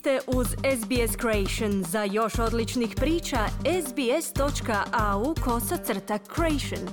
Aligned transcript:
ste 0.00 0.20
uz 0.26 0.46
SBS 0.46 1.16
Creation. 1.20 1.84
Za 1.84 2.04
još 2.04 2.38
odličnih 2.38 2.94
priča, 2.96 3.38
sbs.au 3.86 5.34
kosacrta 5.44 6.18
creation. 6.34 6.88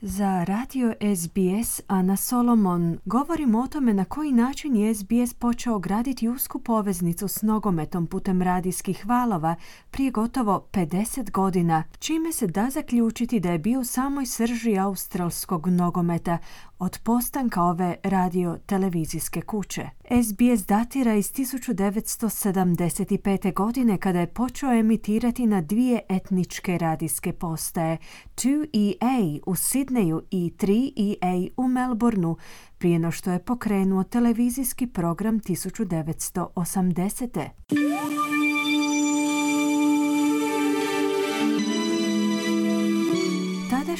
Za 0.00 0.44
radio 0.44 0.94
SBS 1.16 1.80
Ana 1.86 2.16
Solomon 2.16 2.98
govorimo 3.04 3.60
o 3.60 3.66
tome 3.66 3.94
na 3.94 4.04
koji 4.04 4.32
način 4.32 4.76
je 4.76 4.94
SBS 4.94 5.34
počeo 5.34 5.78
graditi 5.78 6.28
usku 6.28 6.58
poveznicu 6.58 7.28
s 7.28 7.42
nogometom 7.42 8.06
putem 8.06 8.42
radijskih 8.42 9.06
valova 9.06 9.54
prije 9.90 10.10
gotovo 10.10 10.68
50 10.72 11.30
godina, 11.30 11.84
čime 11.98 12.32
se 12.32 12.46
da 12.46 12.70
zaključiti 12.70 13.40
da 13.40 13.52
je 13.52 13.58
bio 13.58 13.84
samoj 13.84 14.26
srži 14.26 14.78
australskog 14.78 15.66
nogometa 15.66 16.38
od 16.78 16.98
postanka 17.02 17.62
ove 17.62 17.96
radio-televizijske 18.04 19.40
kuće. 19.40 19.97
SBS 20.10 20.66
datira 20.66 21.14
iz 21.14 21.32
1975. 21.32 23.54
godine 23.54 23.98
kada 23.98 24.20
je 24.20 24.26
počeo 24.26 24.72
emitirati 24.72 25.46
na 25.46 25.60
dvije 25.60 26.00
etničke 26.08 26.78
radijske 26.78 27.32
postaje 27.32 27.98
2EA 28.36 29.40
u 29.46 29.56
Sidneju 29.56 30.22
i 30.30 30.52
3EA 30.58 31.50
u 31.56 31.68
Melbourneu 31.68 32.36
prije 32.78 32.98
no 32.98 33.10
što 33.10 33.32
je 33.32 33.44
pokrenuo 33.44 34.04
televizijski 34.04 34.86
program 34.86 35.40
1980. 35.40 37.48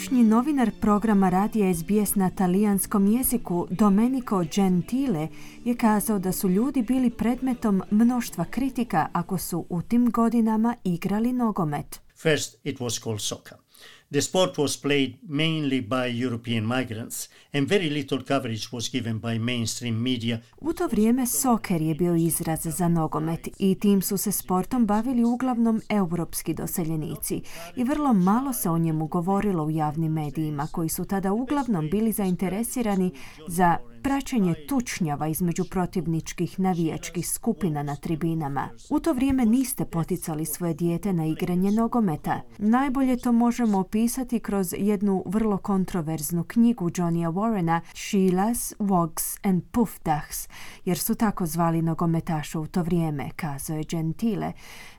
Tadašnji 0.09 0.25
novinar 0.25 0.71
programa 0.81 1.29
radija 1.29 1.75
SBS 1.75 2.15
na 2.15 2.31
talijanskom 2.31 3.07
jeziku 3.07 3.67
Domenico 3.71 4.45
Gentile 4.55 5.29
je 5.65 5.77
kazao 5.77 6.19
da 6.19 6.33
su 6.33 6.49
ljudi 6.49 6.83
bili 6.83 7.11
predmetom 7.11 7.83
mnoštva 7.91 8.45
kritika 8.45 9.09
ako 9.13 9.39
su 9.39 9.67
u 9.69 9.83
tim 9.83 10.11
godinama 10.11 10.77
igrali 10.85 11.33
nogomet. 11.33 12.01
First 12.23 12.57
it 12.65 12.79
was 12.79 13.03
called 13.03 13.21
soccer. 13.21 13.59
The 14.13 14.23
sport 14.23 14.57
was 14.59 14.77
played 14.83 15.19
mainly 15.29 15.81
by 15.81 16.25
European 16.25 16.65
migrants 16.65 17.29
and 17.53 17.69
very 17.69 17.91
little 17.91 18.23
coverage 18.23 18.69
was 18.73 18.89
given 18.93 19.21
by 19.21 19.39
mainstream 19.39 20.03
media. 20.03 20.41
U 20.61 20.73
to 20.73 20.87
vrijeme 20.87 21.27
soker 21.27 21.83
je 21.83 21.95
bio 21.95 22.15
izraz 22.15 22.61
za 22.65 22.89
nogomet 22.89 23.49
i 23.59 23.75
tim 23.75 24.03
su 24.03 24.17
se 24.17 24.33
sportom 24.33 24.87
bavili 24.87 25.25
uglavnom 25.25 25.81
europski 25.89 26.55
doseljenici 26.55 27.43
i 27.77 27.85
vrlo 27.85 28.13
malo 28.13 28.53
se 28.53 28.71
o 28.71 28.79
njemu 28.79 29.07
govorilo 29.07 29.65
u 29.65 29.71
javnim 29.71 30.13
medijima 30.13 30.67
koji 30.67 30.89
su 30.89 31.05
tada 31.05 31.33
uglavnom 31.33 31.91
bili 31.91 32.13
zainteresirani 32.13 33.13
za 33.49 33.77
praćenje 34.03 34.55
tučnjava 34.69 35.29
između 35.29 35.65
protivničkih 35.65 36.61
navijačkih 36.61 37.29
skupina 37.29 37.83
na 37.83 37.97
tribinama. 37.97 38.69
U 38.91 39.01
to 39.01 39.13
vrijeme 39.13 39.47
niste 39.47 39.85
poticali 39.85 40.47
svoje 40.47 40.75
dijete 40.75 41.13
na 41.13 41.27
igranje 41.27 41.73
nogometa. 41.73 42.41
Najbolje 42.59 43.17
to 43.17 43.33
možemo 43.33 43.79
opisati 43.79 43.98
kroz 44.43 44.75
jednu 44.79 45.23
vrlo 45.27 45.59
kontroverznu 45.59 46.45
knjigu 46.45 46.91
Johnnya 46.97 47.31
Warrena 47.31 47.81
Sheila's, 47.95 48.75
Wogs 48.79 49.39
and 49.43 49.63
Puffdachs, 49.71 50.49
jer 50.85 50.99
su 50.99 51.15
tako 51.15 51.47
zvali 51.47 51.83
nogometaša 51.83 52.61
u 52.61 52.67
to 52.67 52.83
vrijeme, 52.83 53.31
kazao 53.37 53.77
je 53.77 53.85
Gentile, 53.91 54.53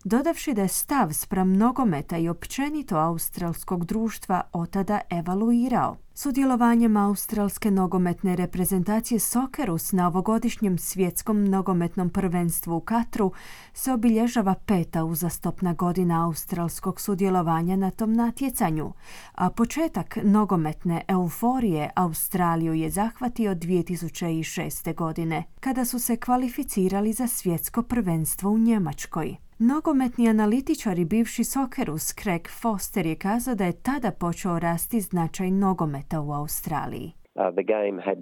dodavši 0.04 0.54
da 0.54 0.62
je 0.62 0.68
stav 0.68 1.14
spram 1.14 1.54
nogometa 1.54 2.18
i 2.18 2.30
općenito 2.30 2.98
australskog 2.98 3.86
društva 3.86 4.42
otada 4.54 5.00
evaluirao. 5.10 6.09
Sudjelovanjem 6.22 6.98
australske 6.98 7.72
nogometne 7.72 8.36
reprezentacije 8.36 9.20
Sokerus 9.20 9.92
na 9.92 10.08
ovogodišnjem 10.08 10.78
svjetskom 10.78 11.46
nogometnom 11.46 12.10
prvenstvu 12.10 12.76
u 12.76 12.80
Katru 12.80 13.32
se 13.74 13.94
obilježava 13.94 14.56
peta 14.66 15.04
uzastopna 15.04 15.74
godina 15.74 16.26
australskog 16.26 17.02
sudjelovanja 17.02 17.76
na 17.76 17.92
tom 17.92 18.14
natjecanju, 18.14 18.94
a 19.36 19.50
početak 19.50 20.18
nogometne 20.24 21.02
euforije 21.08 21.90
Australiju 21.96 22.74
je 22.74 22.90
zahvatio 22.90 23.56
2006. 23.56 24.96
godine, 24.96 25.44
kada 25.60 25.86
su 25.86 26.00
se 26.00 26.18
kvalificirali 26.18 27.14
za 27.14 27.28
svjetsko 27.28 27.84
prvenstvo 27.84 28.52
u 28.52 28.58
Njemačkoj. 28.58 29.49
Nogometni 29.62 30.30
analitičar 30.30 31.00
i 31.00 31.06
bivši 31.06 31.44
sokerus 31.44 32.06
Craig 32.22 32.48
Foster 32.62 33.06
je 33.06 33.16
kazao 33.16 33.56
da 33.56 33.66
je 33.66 33.82
tada 33.84 34.12
počeo 34.20 34.60
rasti 34.60 35.00
značaj 35.00 35.52
nogometa 35.52 36.22
u 36.22 36.32
Australiji. 36.42 37.08
Uh, 37.36 37.52
the 37.58 37.66
game 37.76 37.98
had 38.08 38.20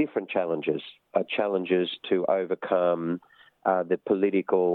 different 0.00 0.28
challenges, 0.36 0.82
uh, 1.14 1.22
challenges 1.36 1.88
to 2.08 2.16
overcome 2.38 3.04
uh, 3.14 3.82
the 3.90 3.98
political 4.10 4.68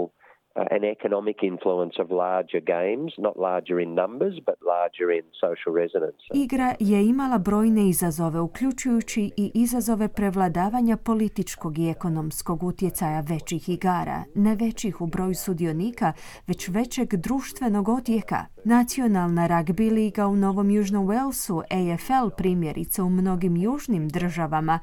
an 0.56 0.84
economic 0.84 1.36
influence 1.42 2.02
of 2.02 2.10
larger 2.10 2.60
games, 2.60 3.12
not 3.18 3.36
larger 3.36 3.76
in 3.84 3.94
numbers, 3.94 4.34
but 4.48 4.56
larger 4.74 5.08
in 5.18 5.24
social 5.44 5.72
resonance. 5.82 6.22
Igra 6.34 6.74
je 6.80 7.06
imala 7.06 7.38
brojne 7.38 7.88
izazove, 7.88 8.40
uključujući 8.40 9.30
i 9.36 9.50
izazove 9.54 10.08
prevladavanja 10.08 10.96
političkog 10.96 11.78
i 11.78 11.88
ekonomskog 11.88 12.62
utjecaja 12.62 13.20
većih 13.20 13.68
igara, 13.68 14.24
ne 14.34 14.54
većih 14.54 15.00
u 15.00 15.06
broju 15.06 15.34
sudionika, 15.34 16.12
već 16.46 16.68
većeg 16.68 17.08
društvenog 17.14 17.88
odjeka. 17.88 18.55
Nacionalna 18.66 19.46
rugby 19.46 19.90
liga 19.92 20.26
u 20.26 20.36
Novom 20.36 20.70
Južnom 20.70 21.06
Walesu, 21.06 21.62
AFL 21.70 22.30
primjerice 22.36 23.02
u 23.02 23.10
mnogim 23.10 23.56
južnim 23.56 24.08
državama, 24.08 24.78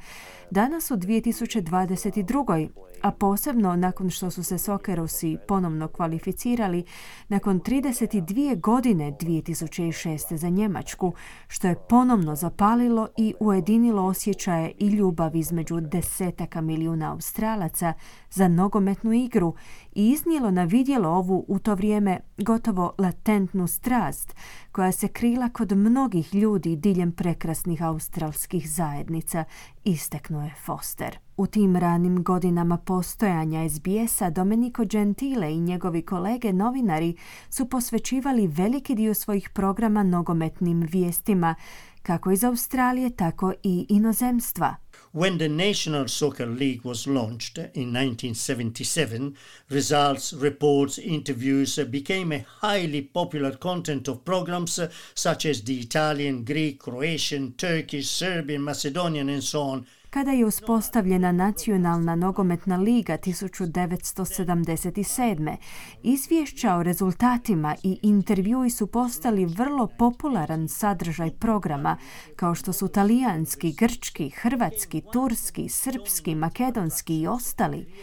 danas 0.51 0.91
u 0.91 0.95
2022 0.95 2.69
a 3.03 3.11
posebno 3.11 3.75
nakon 3.75 4.09
što 4.09 4.31
su 4.31 4.43
se 4.43 4.57
Sokerosi 4.57 5.37
ponovno 5.47 5.87
kvalificirali 5.87 6.83
nakon 7.27 7.59
32 7.59 8.59
godine 8.59 9.11
2006. 9.11 10.35
za 10.35 10.49
Njemačku, 10.49 11.13
što 11.47 11.67
je 11.67 11.75
ponovno 11.89 12.35
zapalilo 12.35 13.07
i 13.17 13.33
ujedinilo 13.39 14.05
osjećaje 14.05 14.71
i 14.77 14.87
ljubav 14.87 15.35
između 15.35 15.79
desetaka 15.79 16.61
milijuna 16.61 17.11
Australaca 17.11 17.93
za 18.29 18.47
nogometnu 18.47 19.13
igru 19.13 19.55
i 19.95 20.09
iznijelo 20.09 20.51
na 20.51 20.63
vidjelo 20.63 21.09
ovu 21.09 21.45
u 21.47 21.59
to 21.59 21.75
vrijeme 21.75 22.19
gotovo 22.37 22.93
latentnu 22.97 23.67
strast 23.67 24.35
koja 24.71 24.91
se 24.91 25.07
krila 25.07 25.49
kod 25.49 25.71
mnogih 25.71 26.35
ljudi 26.35 26.75
diljem 26.75 27.11
prekrasnih 27.11 27.83
australskih 27.83 28.69
zajednica, 28.69 29.43
isteknuo 29.83 30.43
je 30.43 30.53
Foster. 30.65 31.17
U 31.37 31.47
tim 31.47 31.75
ranim 31.75 32.23
godinama 32.23 32.77
postojanja 32.77 33.69
SBS-a 33.69 34.29
Domenico 34.29 34.85
Gentile 34.85 35.53
i 35.53 35.59
njegovi 35.59 36.01
kolege 36.01 36.53
novinari 36.53 37.15
su 37.49 37.69
posvećivali 37.69 38.47
veliki 38.47 38.95
dio 38.95 39.13
svojih 39.13 39.49
programa 39.49 40.03
nogometnim 40.03 40.81
vijestima, 40.81 41.55
kako 42.03 42.31
iz 42.31 42.43
Australije, 42.43 43.15
tako 43.15 43.53
i 43.63 43.85
inozemstva. 43.89 44.75
When 45.13 45.37
the 45.37 45.49
National 45.49 46.07
Soccer 46.07 46.47
League 46.47 46.81
was 46.83 47.07
launched 47.07 47.57
in 47.73 47.93
1977, 47.93 49.35
results, 49.69 50.33
reports, 50.33 50.97
interviews 50.97 51.79
became 51.85 52.35
a 52.35 52.67
highly 52.67 53.01
popular 53.13 53.57
content 53.57 54.07
of 54.07 54.17
programs 54.25 54.79
such 55.13 55.45
as 55.45 55.61
the 55.61 55.79
Italian, 55.79 56.45
Greek, 56.45 56.79
Croatian, 56.79 57.53
Turkish, 57.57 58.09
Serbian, 58.09 58.63
Macedonian 58.63 59.29
and 59.29 59.43
so 59.43 59.61
on– 59.61 59.85
kada 60.13 60.31
je 60.31 60.45
uspostavljena 60.45 61.31
nacionalna 61.31 62.15
nogometna 62.15 62.77
liga 62.77 63.17
1977. 63.17 65.55
Izvješća 66.03 66.75
o 66.75 66.83
rezultatima 66.83 67.75
i 67.83 67.99
intervjui 68.01 68.69
su 68.69 68.87
postali 68.87 69.45
vrlo 69.45 69.87
popularan 69.87 70.67
sadržaj 70.67 71.31
programa, 71.31 71.97
kao 72.35 72.55
što 72.55 72.73
su 72.73 72.87
talijanski, 72.87 73.75
grčki, 73.79 74.29
hrvatski, 74.29 75.01
turski, 75.13 75.69
srpski, 75.69 76.35
makedonski 76.35 77.19
i 77.19 77.27
ostali. 77.27 77.93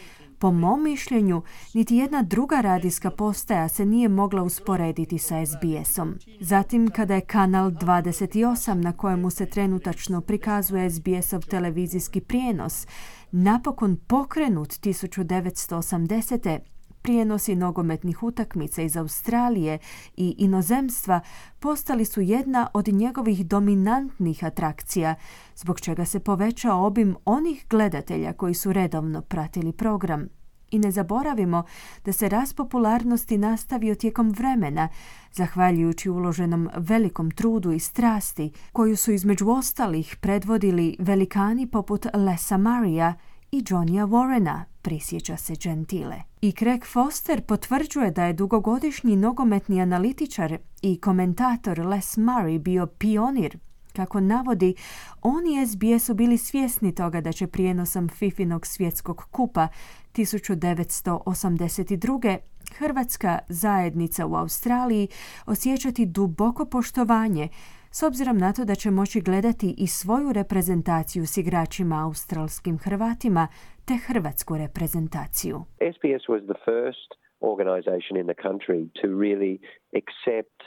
Po 0.40 0.52
mom 0.52 0.82
mišljenju, 0.82 1.42
niti 1.74 1.96
jedna 1.96 2.22
druga 2.22 2.60
radijska 2.60 3.10
postaja 3.10 3.68
se 3.68 3.86
nije 3.86 4.08
mogla 4.08 4.42
usporediti 4.42 5.18
sa 5.18 5.46
SBS-om. 5.46 6.14
Zatim, 6.40 6.88
kada 6.88 7.14
je 7.14 7.20
kanal 7.20 7.70
28 7.70 8.74
na 8.74 8.92
kojemu 8.92 9.30
se 9.30 9.46
trenutačno 9.46 10.20
prikazuje 10.20 10.90
SBS-ov 10.90 11.40
televizijski 11.40 12.20
prijenos, 12.20 12.86
napokon 13.30 13.96
pokrenut 14.06 14.68
1980 14.68 16.58
prijenosi 17.02 17.56
nogometnih 17.56 18.22
utakmica 18.22 18.82
iz 18.82 18.96
Australije 18.96 19.78
i 20.16 20.34
inozemstva 20.38 21.20
postali 21.58 22.04
su 22.04 22.20
jedna 22.20 22.68
od 22.74 22.88
njegovih 22.88 23.46
dominantnih 23.46 24.44
atrakcija, 24.44 25.14
zbog 25.56 25.80
čega 25.80 26.04
se 26.04 26.20
povećao 26.20 26.86
obim 26.86 27.16
onih 27.24 27.66
gledatelja 27.70 28.32
koji 28.32 28.54
su 28.54 28.72
redovno 28.72 29.22
pratili 29.22 29.72
program. 29.72 30.28
I 30.70 30.78
ne 30.78 30.90
zaboravimo 30.90 31.64
da 32.04 32.12
se 32.12 32.28
rast 32.28 32.56
popularnosti 32.56 33.38
nastavio 33.38 33.94
tijekom 33.94 34.30
vremena, 34.30 34.88
zahvaljujući 35.32 36.10
uloženom 36.10 36.68
velikom 36.76 37.30
trudu 37.30 37.72
i 37.72 37.78
strasti, 37.78 38.52
koju 38.72 38.96
su 38.96 39.12
između 39.12 39.48
ostalih 39.48 40.16
predvodili 40.20 40.96
velikani 40.98 41.66
poput 41.66 42.06
Lesa 42.14 42.56
Maria 42.56 43.14
i 43.52 43.62
Johnnya 43.62 44.06
Warrena. 44.06 44.69
Prisjeća 44.82 45.36
se 45.36 45.54
Gentile. 45.62 46.22
I 46.40 46.52
Craig 46.52 46.84
Foster 46.84 47.40
potvrđuje 47.40 48.10
da 48.10 48.24
je 48.24 48.32
dugogodišnji 48.32 49.16
nogometni 49.16 49.80
analitičar 49.80 50.58
i 50.82 51.00
komentator 51.00 51.86
Les 51.86 52.16
Murray 52.16 52.58
bio 52.58 52.86
pionir 52.86 53.58
kako 53.92 54.20
navodi, 54.20 54.74
oni 55.22 55.66
SBS 55.66 56.06
su 56.06 56.14
bili 56.14 56.38
svjesni 56.38 56.94
toga 56.94 57.20
da 57.20 57.32
će 57.32 57.46
prijenosom 57.46 58.08
Fifinog 58.08 58.66
svjetskog 58.66 59.24
kupa 59.30 59.68
1982. 60.14 62.36
Hrvatska 62.78 63.38
zajednica 63.48 64.26
u 64.26 64.34
Australiji 64.34 65.08
osjećati 65.46 66.06
duboko 66.06 66.64
poštovanje 66.64 67.48
s 67.90 68.02
obzirom 68.02 68.38
na 68.38 68.52
to 68.52 68.64
da 68.64 68.74
će 68.74 68.90
moći 68.90 69.20
gledati 69.20 69.74
i 69.78 69.86
svoju 69.86 70.32
reprezentaciju 70.32 71.26
s 71.26 71.36
igračima 71.36 72.04
australskim 72.04 72.78
Hrvatima 72.78 73.48
te 73.90 73.96
hrvatsku 73.96 74.54
reprezentaciju. 74.54 75.64
SBS 75.80 76.28
was 76.28 76.42
the 76.46 76.60
first 76.64 77.10
organization 77.40 78.16
in 78.20 78.26
the 78.26 78.42
country 78.42 78.90
to 79.00 79.06
really 79.08 79.54
accept 80.00 80.58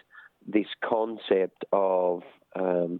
this 0.54 0.70
concept 0.94 1.60
of 1.72 2.24
um, 2.56 2.92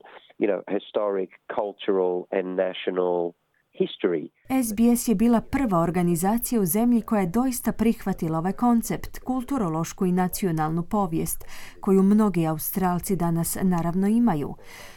you 0.42 0.48
know, 0.52 0.62
historic, 0.68 1.30
cultural 1.60 2.16
and 2.32 2.48
national 2.68 3.36
history. 3.80 4.30
SBS 4.64 5.08
je 5.08 5.16
bila 5.16 5.42
prva 5.42 5.80
organizacija 5.80 6.62
u 6.62 6.66
zemlji 6.66 7.02
koja 7.02 7.22
je 7.22 7.28
doista 7.28 7.72
prihvatila 7.72 8.40
ovaj 8.40 8.52
koncept, 8.52 9.20
kulturološku 9.20 10.06
i 10.06 10.12
nacionalnu 10.12 10.84
povijest, 10.84 11.46
koju 11.80 12.04
mnogi 12.04 12.48
Australci 12.48 13.16
danas 13.16 13.58
naravno 13.62 14.08
imaju. 14.08 14.56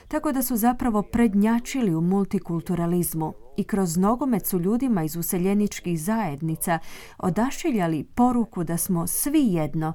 Tako 0.09 0.33
da 0.33 0.43
su 0.43 0.57
zapravo 0.57 1.03
prednjačili 1.03 1.95
u 1.95 2.01
multikulturalizmu 2.01 3.33
i 3.57 3.65
kroz 3.65 3.97
nogomet 3.97 4.47
su 4.47 4.59
ljudima 4.59 5.05
iz 5.05 5.17
useljeničkih 5.17 6.01
zajednica 6.01 6.79
odašiljali 7.19 8.05
poruku 8.05 8.65
da 8.65 8.77
smo 8.77 9.07
svi 9.07 9.47
jedno, 9.53 9.93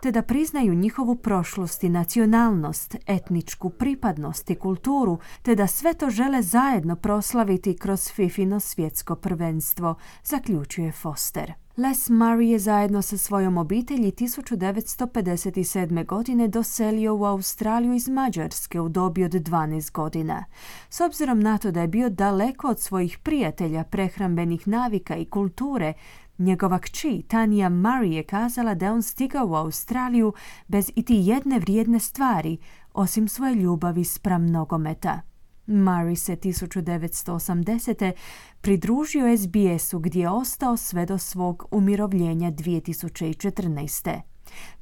te 0.00 0.12
da 0.12 0.22
priznaju 0.22 0.74
njihovu 0.74 1.14
prošlost 1.14 1.84
i 1.84 1.88
nacionalnost, 1.88 2.96
etničku 3.06 3.70
pripadnost 3.70 4.50
i 4.50 4.54
kulturu, 4.54 5.18
te 5.42 5.54
da 5.54 5.66
sve 5.66 5.94
to 5.94 6.10
žele 6.10 6.42
zajedno 6.42 6.96
proslaviti 6.96 7.76
kroz 7.76 8.10
Fifino 8.12 8.60
svjetsko 8.60 9.14
prvenstvo, 9.16 9.94
zaključuje 10.24 10.92
Foster. 10.92 11.52
Les 11.76 12.08
Murray 12.08 12.50
je 12.50 12.58
zajedno 12.58 13.02
sa 13.02 13.18
svojom 13.18 13.58
obitelji 13.58 14.12
1957. 14.12 16.06
godine 16.06 16.48
doselio 16.48 17.14
u 17.14 17.24
Australiju 17.24 17.92
iz 17.92 18.08
Mađarske 18.08 18.80
u 18.80 18.88
dobi 18.88 19.24
od 19.24 19.32
12 19.32 19.92
godina. 19.92 20.44
S 20.90 21.00
obzirom 21.00 21.40
na 21.40 21.58
to 21.58 21.70
da 21.70 21.80
je 21.80 21.88
bio 21.88 22.10
daleko 22.10 22.68
od 22.68 22.80
svojih 22.80 23.18
prijatelja 23.18 23.84
prehrambenih 23.84 24.68
navika 24.68 25.16
i 25.16 25.24
kulture, 25.24 25.92
Njegova 26.38 26.78
kći 26.78 27.22
Tanja 27.28 27.70
Murray 27.70 28.12
je 28.12 28.22
kazala 28.22 28.74
da 28.74 28.86
je 28.86 28.92
on 28.92 29.02
stigao 29.02 29.46
u 29.46 29.54
Australiju 29.54 30.32
bez 30.68 30.90
iti 30.94 31.14
jedne 31.14 31.58
vrijedne 31.58 32.00
stvari, 32.00 32.58
osim 32.94 33.28
svoje 33.28 33.54
ljubavi 33.54 34.04
spram 34.04 34.46
nogometa. 34.46 35.20
Murray 35.66 36.14
se 36.14 36.36
1980. 36.36 38.12
pridružio 38.60 39.36
SBS-u 39.36 39.98
gdje 39.98 40.20
je 40.20 40.30
ostao 40.30 40.76
sve 40.76 41.06
do 41.06 41.18
svog 41.18 41.66
umirovljenja 41.70 42.50
2014. 42.52 44.20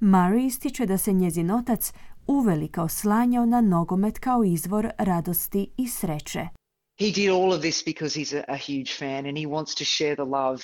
Murray 0.00 0.46
ističe 0.46 0.86
da 0.86 0.98
se 0.98 1.12
njezin 1.12 1.50
otac 1.50 1.92
uvelika 2.26 2.82
oslanjao 2.82 3.46
na 3.46 3.60
nogomet 3.60 4.18
kao 4.18 4.44
izvor 4.44 4.88
radosti 4.98 5.70
i 5.76 5.88
sreće. 5.88 6.48
He 6.98 7.10
did 7.10 7.30
all 7.30 7.52
of 7.52 7.60
this 7.60 7.84
because 7.84 8.20
he's 8.20 8.44
a, 8.48 8.56
huge 8.56 8.90
fan 8.98 9.26
and 9.26 9.38
he 9.38 9.46
wants 9.46 9.78
to 9.78 9.84
share 9.84 10.14
the 10.14 10.24
love 10.24 10.62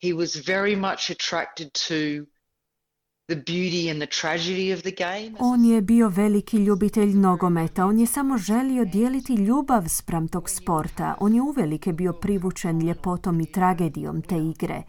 he 0.00 0.12
was 0.12 0.36
very 0.36 0.76
much 0.76 1.10
attracted 1.10 1.72
to 1.74 2.26
the 3.28 3.36
beauty 3.36 3.90
and 3.90 4.00
the 4.00 4.06
tragedy 4.06 4.72
of 4.72 4.82
the 4.82 4.92
game. 4.92 5.36
On 5.38 5.64
je 5.64 5.82
bio 5.82 6.08
veliki 6.08 6.56
ljubitelj 6.56 7.14
nogometa. 7.14 7.86
On 7.86 7.98
je 7.98 8.06
samo 8.06 8.38
želio 8.38 8.84
dijeliti 8.84 9.34
ljubav 9.34 9.88
spram 9.88 10.28
tog 10.28 10.50
sporta. 10.50 11.14
On 11.20 11.34
je 11.34 11.42
uvelike 11.42 11.92
bio 11.92 12.12
privučen 12.12 12.80
ljepotom 12.80 13.40
i 13.40 13.52
tragedijom 13.52 14.22
te 14.22 14.36
igre. 14.36 14.82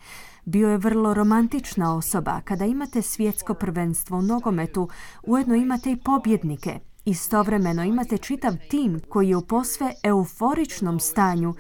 Bio 0.46 0.70
je 0.70 0.78
vrlo 0.78 1.14
romantična 1.14 1.96
osoba. 1.96 2.42
Kada 2.42 2.66
imate 2.66 3.02
svjetsko 3.02 3.54
prvenstvo 3.54 4.18
u 4.18 4.22
nogometu, 4.22 4.90
ujedno 5.24 5.56
imate 5.56 5.92
i 5.92 5.98
pobjednike. 5.98 6.80
Istovremeno 7.06 7.84
imate 7.84 8.18
čitav 8.18 8.54
tim 8.70 9.00
koji 9.10 9.30
je 9.30 9.36
u 9.36 9.48
posve 9.48 9.94
euforičnom 10.04 11.00
stanju 11.00 11.54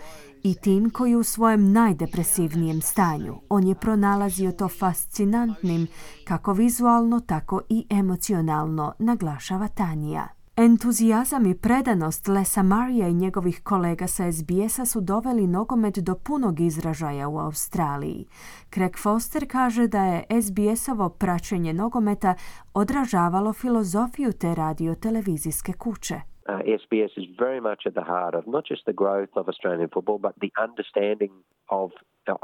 i 0.43 0.55
tim 0.55 0.89
koji 0.89 1.15
u 1.15 1.23
svojem 1.23 1.71
najdepresivnijem 1.71 2.81
stanju. 2.81 3.35
On 3.49 3.67
je 3.67 3.75
pronalazio 3.75 4.51
to 4.51 4.67
fascinantnim, 4.67 5.87
kako 6.23 6.53
vizualno, 6.53 7.19
tako 7.19 7.61
i 7.69 7.85
emocionalno, 7.89 8.93
naglašava 8.99 9.67
Tanija. 9.67 10.27
Entuzijazam 10.61 11.45
i 11.45 11.55
predanost 11.55 12.27
Lesa 12.27 12.63
Marija 12.63 13.07
i 13.07 13.13
njegovih 13.13 13.61
kolega 13.63 14.07
sa 14.07 14.31
SBS-a 14.31 14.85
su 14.85 15.01
doveli 15.01 15.47
nogomet 15.47 15.99
do 15.99 16.15
punog 16.15 16.59
izražaja 16.59 17.27
u 17.27 17.39
Australiji. 17.39 18.25
Craig 18.73 18.97
Foster 18.97 19.47
kaže 19.51 19.87
da 19.87 20.03
je 20.03 20.25
SBS-ovo 20.41 21.09
praćenje 21.09 21.73
nogometa 21.73 22.35
odražavalo 22.73 23.53
filozofiju 23.53 24.31
te 24.31 24.55
radio 24.55 24.95
televizijske 24.95 25.73
kuće. 25.73 26.21
Uh, 26.49 26.79
SBS 26.81 27.11
is 27.21 27.27
very 27.45 27.61
much 27.69 27.81
at 27.89 27.93
the 27.99 28.07
heart 28.13 28.35
of 28.39 28.43
not 28.55 28.63
just 28.71 28.83
the 28.89 28.97
growth 29.01 29.33
of 29.39 29.43
Australian 29.53 29.89
football, 29.93 30.19
but 30.27 30.33
the 30.45 30.51
understanding 30.67 31.33
of 31.81 31.91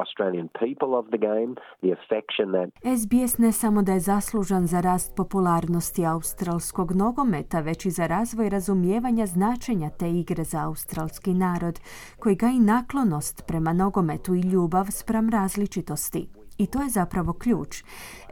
Australian 0.04 0.50
people 0.63 0.92
of 1.00 1.06
the 1.13 1.18
game, 1.18 1.52
the 1.84 1.92
affection 1.98 2.52
that 2.52 2.69
SBS 2.98 3.38
ne 3.38 3.52
samo 3.52 3.81
da 3.81 3.92
je 3.92 4.00
zaslužan 4.00 4.68
za 4.68 4.81
rast 4.81 5.16
popularnosti 5.16 6.06
australskog 6.06 6.92
nogometa, 6.92 7.60
već 7.60 7.86
i 7.86 7.90
za 7.90 8.07
razvoj 8.07 8.50
razumijevanja 8.50 9.25
značenja 9.25 9.90
te 9.90 10.10
igre 10.10 10.44
za 10.44 10.66
australski 10.66 11.34
narod, 11.34 11.80
koji 12.19 12.36
ga 12.36 12.48
i 12.48 12.60
naklonost 12.60 13.44
prema 13.48 13.74
nogometu 13.74 14.36
i 14.36 14.42
ljubav 14.42 14.86
spram 14.90 15.30
različitosti. 15.30 16.28
I 16.57 16.68
to 16.68 16.81
je 16.81 16.90
zapravo 16.90 17.34
ključ. 17.34 17.84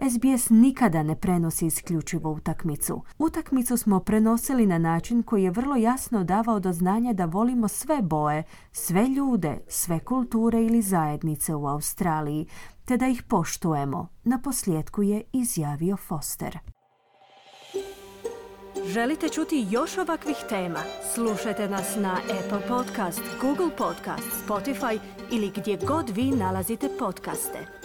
SBS 0.09 0.49
nikada 0.49 1.03
ne 1.03 1.15
prenosi 1.15 1.65
isključivo 1.65 2.31
utakmicu. 2.31 3.03
Utakmicu 3.17 3.77
smo 3.77 3.99
prenosili 3.99 4.67
na 4.67 4.77
način 4.77 5.23
koji 5.23 5.43
je 5.43 5.51
vrlo 5.51 5.75
jasno 5.75 6.23
davao 6.23 6.59
do 6.59 6.73
znanja 6.73 7.13
da 7.13 7.25
volimo 7.25 7.67
sve 7.67 8.01
boje, 8.01 8.43
sve 8.71 9.07
ljude, 9.07 9.57
sve 9.67 9.99
kulture 9.99 10.63
ili 10.63 10.81
zajednice 10.81 11.55
u 11.55 11.67
Australiji, 11.67 12.47
te 12.85 12.97
da 12.97 13.07
ih 13.07 13.23
poštujemo. 13.23 14.07
Na 14.23 14.39
posljedku 14.41 15.03
je 15.03 15.21
izjavio 15.33 15.97
Foster. 15.97 16.59
Želite 18.85 19.29
čuti 19.29 19.67
još 19.69 19.97
ovakvih 19.97 20.35
tema? 20.49 20.79
Slušajte 21.13 21.69
nas 21.69 21.95
na 21.95 22.13
Apple 22.13 22.67
Podcast, 22.67 23.21
Google 23.41 23.75
Podcast, 23.77 24.27
Spotify 24.47 24.99
ili 25.31 25.51
gdje 25.55 25.77
god 25.87 26.09
vi 26.09 26.23
nalazite 26.23 26.89
podcaste. 26.99 27.82